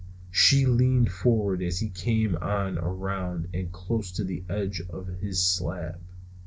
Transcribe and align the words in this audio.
She 0.31 0.65
leaned 0.65 1.11
forward 1.11 1.61
as 1.61 1.77
he 1.79 1.87
came 1.89 2.35
on 2.37 2.79
around 2.79 3.49
and 3.53 3.71
close 3.71 4.11
to 4.13 4.23
the 4.23 4.43
edge 4.49 4.81
of 4.89 5.05
his 5.19 5.45
slab. 5.45 5.99